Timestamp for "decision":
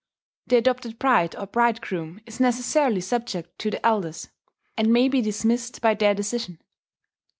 6.15-6.59